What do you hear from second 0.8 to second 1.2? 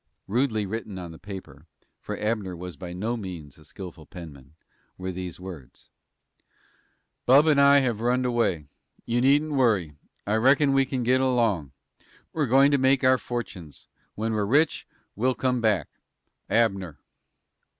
on the